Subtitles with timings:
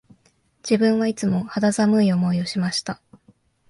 [0.63, 2.99] 自分はいつも肌寒い思いをしました